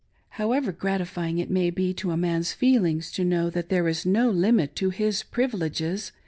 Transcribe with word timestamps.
However 0.29 0.71
gratifying 0.71 1.37
it 1.37 1.51
may 1.51 1.69
be 1.69 1.93
to 1.93 2.09
a 2.09 2.17
man's 2.17 2.53
feelings 2.53 3.11
to 3.11 3.23
know 3.23 3.51
that 3.51 3.69
there 3.69 3.87
is 3.87 4.03
no 4.03 4.31
limit 4.31 4.75
to 4.77 4.89
his 4.89 5.21
privileges 5.21 6.11